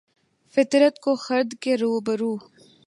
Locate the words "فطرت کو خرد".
0.55-1.53